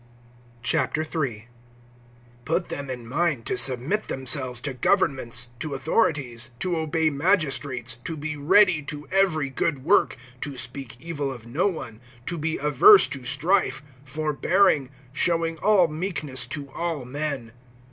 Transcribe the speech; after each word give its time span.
III. 0.67 1.47
PUT 2.43 2.69
them 2.69 2.89
in 2.89 3.05
mind 3.07 3.45
to 3.45 3.55
submit 3.55 4.07
themselves 4.07 4.59
to 4.61 4.73
governments, 4.73 5.49
to 5.59 5.75
authorities, 5.75 6.49
to 6.59 6.75
obey 6.75 7.11
magistrates, 7.11 7.97
to 8.03 8.17
be 8.17 8.35
ready 8.35 8.81
to 8.81 9.07
every 9.11 9.51
good 9.51 9.83
work, 9.85 10.17
(2)to 10.41 10.57
speak 10.57 10.99
evil 10.99 11.31
of 11.31 11.45
no 11.45 11.67
one, 11.67 12.01
to 12.25 12.39
be 12.39 12.57
averse 12.57 13.05
to 13.09 13.23
strife, 13.23 13.83
forbearing, 14.03 14.89
showing 15.13 15.59
all 15.59 15.87
meekness 15.87 16.47
to 16.47 16.71
all 16.71 17.05
men. 17.05 17.51